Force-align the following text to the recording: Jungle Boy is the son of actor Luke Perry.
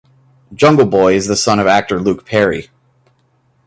Jungle 0.55 0.87
Boy 0.87 1.13
is 1.13 1.27
the 1.27 1.35
son 1.35 1.59
of 1.59 1.67
actor 1.67 1.99
Luke 1.99 2.25
Perry. 2.25 2.71